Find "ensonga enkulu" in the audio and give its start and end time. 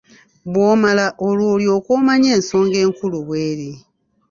2.37-3.17